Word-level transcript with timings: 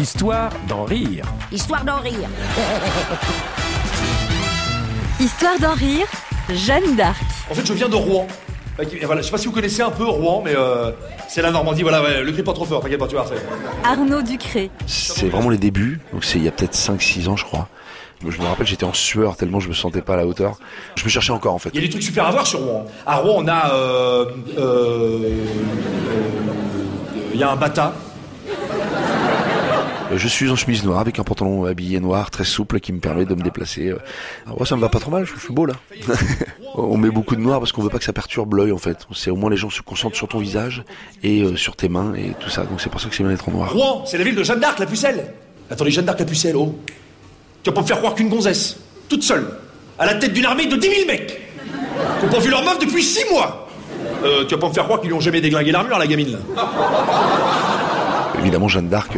Histoire 0.00 0.50
d'en 0.66 0.84
rire. 0.84 1.24
Histoire 1.52 1.84
d'en 1.84 1.98
rire. 2.00 2.28
Histoire 5.20 5.58
d'en 5.60 5.74
rire, 5.74 6.06
Jeanne 6.48 6.96
d'Arc. 6.96 7.20
En 7.50 7.54
fait, 7.54 7.66
je 7.66 7.72
viens 7.74 7.88
de 7.88 7.96
Rouen. 7.96 8.26
Et 8.80 9.04
voilà, 9.04 9.20
je 9.20 9.26
sais 9.26 9.30
pas 9.32 9.36
si 9.36 9.46
vous 9.46 9.52
connaissez 9.52 9.82
un 9.82 9.90
peu 9.90 10.04
Rouen, 10.04 10.40
mais 10.42 10.54
euh, 10.56 10.90
c'est 11.28 11.42
la 11.42 11.50
Normandie. 11.50 11.82
Voilà, 11.82 12.02
ouais, 12.02 12.22
le 12.22 12.32
crie 12.32 12.42
pas 12.42 12.54
trop 12.54 12.64
fort, 12.64 12.80
t'inquiète 12.80 12.98
pas, 12.98 13.08
tu 13.08 13.14
vois. 13.16 13.26
c'est- 13.28 13.44
Arnaud 13.86 14.22
Ducré. 14.22 14.70
C'est 14.86 15.28
vraiment 15.28 15.50
les 15.50 15.58
débuts, 15.58 16.00
donc 16.14 16.24
c'est 16.24 16.38
il 16.38 16.44
y 16.44 16.48
a 16.48 16.52
peut-être 16.52 16.74
5-6 16.74 17.28
ans 17.28 17.36
je 17.36 17.44
crois. 17.44 17.68
Je 18.26 18.38
me 18.40 18.46
rappelle 18.46 18.66
j'étais 18.66 18.84
en 18.84 18.92
sueur 18.92 19.36
tellement 19.36 19.60
je 19.60 19.68
me 19.68 19.72
sentais 19.74 20.02
pas 20.02 20.14
à 20.14 20.16
la 20.18 20.26
hauteur. 20.26 20.56
Je 20.96 21.04
me 21.04 21.08
cherchais 21.10 21.32
encore 21.32 21.54
en 21.54 21.58
fait. 21.58 21.70
Il 21.74 21.76
y 21.80 21.84
a 21.84 21.86
des 21.86 21.90
trucs 21.90 22.02
super 22.02 22.26
à 22.26 22.30
voir 22.30 22.46
sur 22.46 22.60
Rouen. 22.60 22.86
À 23.06 23.16
Rouen, 23.16 23.42
on 23.44 23.48
a. 23.48 23.70
euh, 23.74 24.24
euh, 24.58 24.58
euh, 24.58 25.34
Il 27.34 27.40
y 27.40 27.42
a 27.42 27.50
un 27.50 27.56
bata. 27.56 27.92
Euh, 30.10 30.16
Je 30.18 30.28
suis 30.28 30.50
en 30.50 30.56
chemise 30.56 30.84
noire 30.84 31.00
avec 31.00 31.18
un 31.18 31.24
pantalon 31.24 31.64
habillé 31.64 32.00
noir 32.00 32.30
très 32.30 32.44
souple 32.44 32.80
qui 32.80 32.92
me 32.92 32.98
permet 33.00 33.24
de 33.24 33.34
me 33.34 33.42
déplacer. 33.42 33.92
Ouais, 33.92 34.66
ça 34.66 34.76
me 34.76 34.80
va 34.80 34.88
pas 34.88 34.98
trop 35.00 35.10
mal, 35.10 35.24
je 35.24 35.34
je 35.34 35.40
suis 35.40 35.54
beau 35.54 35.66
là. 35.66 35.74
on 36.74 36.96
met 36.96 37.10
beaucoup 37.10 37.36
de 37.36 37.40
noir 37.40 37.58
parce 37.58 37.72
qu'on 37.72 37.82
veut 37.82 37.88
pas 37.90 37.98
que 37.98 38.04
ça 38.04 38.12
perturbe 38.12 38.54
l'œil 38.54 38.72
en 38.72 38.78
fait. 38.78 39.06
C'est 39.14 39.30
au 39.30 39.36
moins 39.36 39.50
les 39.50 39.56
gens 39.56 39.70
se 39.70 39.82
concentrent 39.82 40.16
sur 40.16 40.28
ton 40.28 40.38
visage 40.38 40.84
et 41.22 41.42
euh, 41.42 41.56
sur 41.56 41.76
tes 41.76 41.88
mains 41.88 42.14
et 42.14 42.34
tout 42.40 42.50
ça. 42.50 42.64
Donc 42.64 42.80
c'est 42.80 42.90
pour 42.90 43.00
ça 43.00 43.08
que 43.08 43.14
c'est 43.14 43.22
bien 43.22 43.32
d'être 43.32 43.48
en 43.48 43.52
noir. 43.52 43.72
Rouen, 43.72 44.04
c'est 44.06 44.18
la 44.18 44.24
ville 44.24 44.34
de 44.34 44.42
Jeanne 44.42 44.60
d'Arc, 44.60 44.78
la 44.78 44.86
pucelle. 44.86 45.32
Attendez, 45.70 45.90
Jeanne 45.90 46.04
d'Arc, 46.04 46.18
la 46.18 46.26
pucelle, 46.26 46.56
oh. 46.56 46.78
Tu 47.62 47.70
vas 47.70 47.74
pas 47.74 47.82
me 47.82 47.86
faire 47.86 47.98
croire 47.98 48.14
qu'une 48.14 48.28
gonzesse, 48.28 48.78
toute 49.08 49.22
seule, 49.22 49.46
à 49.98 50.06
la 50.06 50.14
tête 50.14 50.32
d'une 50.32 50.46
armée 50.46 50.66
de 50.66 50.76
10 50.76 50.88
000 50.88 51.06
mecs, 51.06 51.40
qui 52.20 52.24
ont 52.26 52.28
pas 52.30 52.38
vu 52.38 52.50
leur 52.50 52.64
meuf 52.64 52.78
depuis 52.78 53.02
6 53.02 53.26
mois. 53.30 53.68
Euh, 54.24 54.44
tu 54.46 54.54
vas 54.54 54.60
pas 54.60 54.68
me 54.68 54.72
faire 54.72 54.84
croire 54.84 55.00
qu'ils 55.00 55.10
lui 55.10 55.16
ont 55.16 55.20
jamais 55.20 55.40
déglingué 55.42 55.70
l'armure, 55.72 55.98
la 55.98 56.06
gamine, 56.06 56.32
là. 56.32 56.38
Évidemment 58.38 58.68
Jeanne 58.68 58.88
d'Arc, 58.88 59.12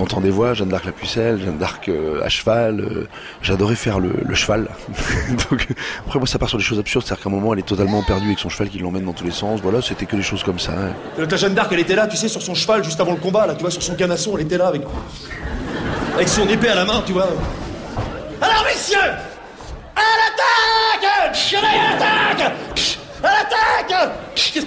entend 0.00 0.20
des 0.20 0.30
voix, 0.30 0.54
Jeanne 0.54 0.68
d'Arc 0.68 0.84
la 0.84 0.92
pucelle, 0.92 1.40
Jeanne 1.40 1.58
d'Arc 1.58 1.88
euh, 1.88 2.22
à 2.24 2.28
cheval. 2.28 2.80
euh, 2.80 3.08
J'adorais 3.42 3.74
faire 3.76 3.98
le, 4.00 4.12
cheval. 4.34 4.68
Donc 5.50 5.66
après 6.06 6.18
moi 6.18 6.26
ça 6.28 6.38
part 6.38 6.48
sur 6.48 6.58
des 6.58 6.64
choses 6.64 6.78
absurdes, 6.78 7.04
c'est-à-dire 7.06 7.22
qu'à 7.24 7.30
un 7.30 7.32
moment 7.32 7.52
elle 7.52 7.60
est 7.60 7.62
totalement 7.68 8.02
perdue 8.02 8.26
avec 8.26 8.38
son 8.38 8.48
cheval 8.48 8.68
qui 8.68 8.78
l'emmène 8.78 9.04
dans 9.04 9.12
tous 9.12 9.24
les 9.24 9.30
sens. 9.30 9.60
Voilà, 9.62 9.82
c'était 9.82 10.06
que 10.06 10.16
des 10.16 10.22
choses 10.22 10.42
comme 10.42 10.58
ça. 10.58 10.72
hein. 10.72 10.92
Euh, 11.18 11.26
Ta 11.26 11.36
Jeanne 11.36 11.54
d'Arc, 11.54 11.70
elle 11.72 11.80
était 11.80 11.94
là, 11.96 12.06
tu 12.06 12.16
sais, 12.16 12.28
sur 12.28 12.42
son 12.42 12.54
cheval, 12.54 12.82
juste 12.84 13.00
avant 13.00 13.12
le 13.12 13.18
combat, 13.18 13.46
là, 13.46 13.54
tu 13.54 13.60
vois, 13.60 13.70
sur 13.70 13.82
son 13.82 13.94
canasson, 13.94 14.36
elle 14.36 14.44
était 14.44 14.58
là, 14.58 14.68
avec, 14.68 14.82
avec 16.14 16.28
son 16.28 16.48
épée 16.48 16.68
à 16.68 16.74
la 16.74 16.84
main, 16.84 17.02
tu 17.06 17.12
vois. 17.12 17.28
Alors, 18.40 18.64
messieurs 18.64 18.98
À 18.98 20.00
l'attaque 20.00 21.34
À 21.54 21.62
l'attaque 21.62 22.52
À 23.22 23.26
l'attaque 23.28 23.69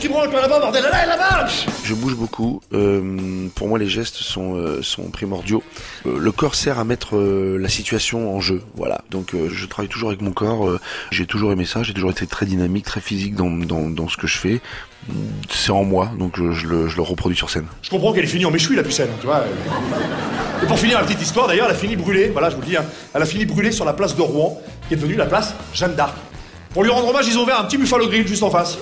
Toi 0.09 0.27
là-bas, 0.27 0.59
bordel 0.59 0.83
là-bas. 0.83 1.47
Je 1.85 1.93
bouge 1.93 2.15
beaucoup. 2.15 2.61
Euh, 2.73 3.47
pour 3.55 3.69
moi, 3.69 3.79
les 3.79 3.87
gestes 3.87 4.17
sont, 4.17 4.55
euh, 4.55 4.81
sont 4.81 5.03
primordiaux. 5.03 5.63
Euh, 6.05 6.19
le 6.19 6.31
corps 6.33 6.55
sert 6.55 6.77
à 6.77 6.83
mettre 6.83 7.17
la 7.17 7.69
situation 7.69 8.35
en 8.35 8.41
jeu. 8.41 8.61
Voilà. 8.75 9.01
Donc, 9.11 9.33
je 9.33 9.65
travaille 9.65 9.89
toujours 9.89 10.09
avec 10.09 10.21
mon 10.21 10.31
corps. 10.31 10.77
j'ai 11.11 11.25
toujours 11.25 11.53
aimé 11.53 11.65
ça. 11.65 11.83
J'ai 11.83 11.93
toujours 11.93 12.11
été 12.11 12.27
très 12.27 12.45
dynamique, 12.45 12.83
très 12.85 12.99
physique 12.99 13.35
dans, 13.35 13.49
dans, 13.49 13.89
dans 13.89 14.09
ce 14.09 14.17
que 14.17 14.27
je 14.27 14.37
fais. 14.37 14.61
C'est 15.49 15.71
en 15.71 15.83
moi, 15.83 16.11
donc 16.17 16.37
je, 16.37 16.51
je 16.51 16.67
le, 16.67 16.87
je 16.87 16.95
le 16.95 17.01
reproduis 17.01 17.37
sur 17.37 17.49
scène. 17.49 17.65
Je 17.81 17.89
comprends 17.89 18.13
qu'elle 18.13 18.23
est 18.23 18.27
finie 18.27 18.45
en 18.45 18.51
méchoui, 18.51 18.75
la 18.75 18.83
pucelle, 18.83 19.09
tu 19.19 19.25
vois. 19.25 19.43
Et 20.61 20.65
pour 20.65 20.79
finir 20.79 20.97
la 20.99 21.05
petite 21.05 21.21
histoire, 21.21 21.47
d'ailleurs, 21.47 21.65
elle 21.67 21.75
a 21.75 21.77
fini 21.77 21.95
brûlée, 21.95 22.29
voilà, 22.29 22.49
je 22.49 22.55
vous 22.55 22.61
le 22.61 22.67
dis, 22.67 22.77
hein, 22.77 22.85
elle 23.13 23.21
a 23.21 23.25
fini 23.25 23.45
brûlée 23.45 23.71
sur 23.71 23.83
la 23.83 23.93
place 23.93 24.15
de 24.15 24.21
Rouen, 24.21 24.61
qui 24.87 24.93
est 24.93 24.97
devenue 24.97 25.15
la 25.15 25.25
place 25.25 25.53
Jeanne 25.73 25.95
d'Arc. 25.95 26.15
Pour 26.73 26.83
lui 26.83 26.89
rendre 26.89 27.07
hommage, 27.09 27.27
ils 27.27 27.37
ont 27.37 27.43
ouvert 27.43 27.59
un 27.59 27.65
petit 27.65 27.77
Buffalo 27.77 28.07
Grill 28.07 28.27
juste 28.27 28.41
en 28.43 28.49
face. 28.49 28.77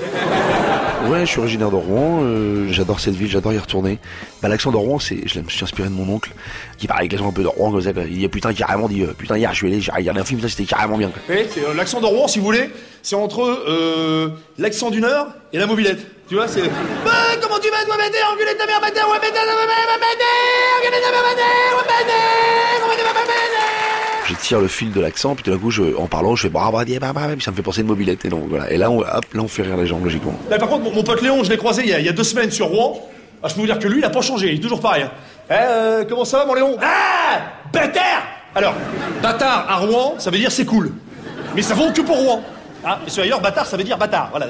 Ouais, 1.07 1.21
je 1.21 1.25
suis 1.25 1.39
originaire 1.39 1.69
de 1.71 1.75
Rouen. 1.75 2.21
euh, 2.23 2.67
j'adore 2.71 2.99
cette 2.99 3.15
ville, 3.15 3.29
j'adore 3.29 3.51
y 3.53 3.57
retourner. 3.59 3.99
Bah, 4.41 4.47
l'accent 4.47 4.71
de 4.71 4.77
Rouen, 4.77 4.97
c'est, 4.99 5.27
je 5.27 5.39
me 5.39 5.49
suis 5.49 5.63
inspiré 5.63 5.89
de 5.89 5.93
mon 5.93 6.07
oncle, 6.13 6.31
qui 6.77 6.87
parlait 6.87 7.01
avec 7.01 7.11
l'accent 7.11 7.27
un 7.27 7.33
peu 7.33 7.41
de 7.43 7.47
Rouen 7.47 7.71
comme 7.71 7.81
ça. 7.81 7.91
quoi. 7.91 8.03
Il 8.03 8.17
dit 8.19 8.27
putain 8.29 8.53
carrément 8.53 8.87
dit 8.87 9.01
euh, 9.01 9.13
putain 9.17 9.37
hier 9.37 9.51
je 9.51 9.57
suis 9.57 9.67
allé, 9.67 9.81
j'ai 9.81 9.91
regardé 9.91 10.21
un 10.21 10.23
film, 10.23 10.39
ça 10.39 10.47
c'était 10.47 10.63
carrément 10.63 10.97
bien. 10.97 11.09
quoi. 11.09 11.35
Et 11.35 11.47
c'est, 11.53 11.65
euh, 11.65 11.73
l'accent 11.73 11.99
de 11.99 12.05
Rouen, 12.05 12.27
si 12.29 12.39
vous 12.39 12.45
voulez, 12.45 12.69
c'est 13.03 13.15
entre 13.15 13.41
euh, 13.67 14.29
l'accent 14.57 14.89
du 14.89 15.01
Nord 15.01 15.27
et 15.51 15.57
la 15.57 15.65
mobilette. 15.67 15.99
Tu 16.29 16.35
vois, 16.35 16.47
c'est. 16.47 16.61
Bah, 16.61 17.11
comment 17.41 17.59
tu 17.59 17.69
vas, 17.71 17.83
toi, 17.85 17.97
bêté, 17.97 18.17
enculé 18.31 18.53
de 18.53 18.57
ta 18.57 18.65
mère, 18.67 18.79
bêté, 18.79 19.01
ouais, 19.01 19.19
bêté, 19.19 19.35
ouais, 19.35 19.67
bêté, 19.67 20.31
enculé 20.79 20.97
de 20.97 21.03
ta 21.03 21.11
mère, 21.11 21.23
bêté, 21.27 21.49
ouais, 21.75 21.87
bêté, 21.91 22.19
comment 22.79 22.93
tu 22.95 23.03
vas, 23.03 23.13
bêté 23.19 23.39
Je 24.29 24.33
le 24.59 24.67
fil 24.67 24.91
de 24.91 24.99
l'accent, 24.99 25.35
puis 25.35 25.43
tout 25.43 25.51
d'un 25.51 25.57
coup, 25.57 25.71
je, 25.71 25.95
en 25.97 26.07
parlant, 26.07 26.35
je 26.35 26.43
fais 26.43 26.49
bah, 26.49 26.69
bah, 26.73 26.83
bah, 26.85 27.11
bah, 27.13 27.21
puis 27.33 27.41
ça 27.43 27.51
me 27.51 27.55
fait 27.55 27.61
penser 27.61 27.81
une 27.81 27.87
mobilette. 27.87 28.25
Et 28.25 28.29
donc 28.29 28.45
voilà. 28.49 28.71
Et 28.71 28.77
là, 28.77 28.91
on, 28.91 28.99
hop, 28.99 29.25
là, 29.33 29.41
on 29.41 29.47
fait 29.47 29.61
rire 29.63 29.77
les 29.77 29.87
gens 29.87 29.99
logiquement. 29.99 30.33
Par 30.49 30.67
contre, 30.67 30.91
mon, 30.93 31.03
pote 31.03 31.21
Léon, 31.21 31.43
je 31.43 31.49
l'ai 31.49 31.57
croisé 31.57 31.83
il 31.83 31.89
y, 31.89 31.93
a, 31.93 31.99
il 31.99 32.05
y 32.05 32.09
a 32.09 32.13
deux 32.13 32.23
semaines 32.23 32.51
sur 32.51 32.67
Rouen. 32.67 32.99
Ah, 33.43 33.47
je 33.47 33.53
peux 33.55 33.61
vous 33.61 33.65
dire 33.67 33.79
que 33.79 33.87
lui, 33.87 33.99
il 33.99 34.05
a 34.05 34.09
pas 34.09 34.21
changé, 34.21 34.49
il 34.51 34.57
est 34.59 34.61
toujours 34.61 34.81
pareil. 34.81 35.03
hein. 35.03 35.11
Eh, 35.49 35.53
euh, 35.53 36.03
comment 36.07 36.25
ça 36.25 36.39
va, 36.39 36.45
mon 36.45 36.53
Léon? 36.53 36.77
Ah 36.81 37.39
Bâtard 37.73 38.23
Alors, 38.55 38.73
bâtard 39.21 39.65
à 39.69 39.77
Rouen, 39.77 40.15
ça 40.19 40.29
veut 40.29 40.37
dire 40.37 40.51
c'est 40.51 40.65
cool. 40.65 40.91
Mais 41.55 41.61
ça 41.61 41.73
vaut 41.73 41.91
que 41.91 42.01
pour 42.01 42.17
Rouen. 42.17 42.41
Ah, 42.83 42.99
sur 43.07 43.23
ailleurs, 43.23 43.41
bâtard, 43.41 43.65
ça 43.65 43.77
veut 43.77 43.83
dire 43.83 43.97
bâtard. 43.97 44.29
Voilà. 44.31 44.47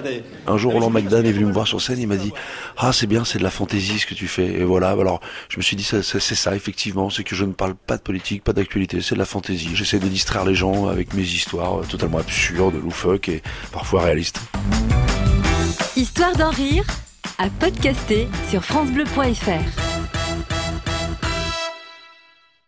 Un 0.47 0.57
jour, 0.57 0.73
Roland 0.73 0.89
McDan 0.89 1.23
est 1.23 1.31
venu 1.31 1.45
me 1.45 1.51
voir 1.51 1.67
sur 1.67 1.81
scène, 1.81 1.99
il 1.99 2.07
m'a 2.07 2.15
dit 2.15 2.31
Ah, 2.77 2.93
c'est 2.93 3.07
bien, 3.07 3.25
c'est 3.25 3.39
de 3.39 3.43
la 3.43 3.51
fantaisie 3.51 3.99
ce 3.99 4.05
que 4.05 4.13
tu 4.13 4.27
fais. 4.27 4.45
Et 4.45 4.63
voilà, 4.63 4.91
alors 4.91 5.19
je 5.49 5.57
me 5.57 5.61
suis 5.61 5.75
dit 5.75 5.83
C'est 5.83 6.19
ça, 6.19 6.55
effectivement, 6.55 7.09
c'est 7.09 7.23
que 7.23 7.35
je 7.35 7.45
ne 7.45 7.53
parle 7.53 7.75
pas 7.75 7.97
de 7.97 8.01
politique, 8.01 8.43
pas 8.43 8.53
d'actualité, 8.53 9.01
c'est 9.01 9.15
de 9.15 9.19
la 9.19 9.25
fantaisie. 9.25 9.71
J'essaie 9.73 9.99
de 9.99 10.07
distraire 10.07 10.45
les 10.45 10.55
gens 10.55 10.87
avec 10.87 11.13
mes 11.13 11.23
histoires 11.23 11.79
euh, 11.79 11.83
totalement 11.83 12.19
absurdes, 12.19 12.75
loufoques 12.81 13.29
et 13.29 13.41
parfois 13.71 14.03
réalistes. 14.03 14.39
Histoire 15.95 16.35
d'en 16.37 16.51
rire, 16.51 16.85
à 17.37 17.49
podcaster 17.59 18.27
sur 18.49 18.63
FranceBleu.fr. 18.63 19.90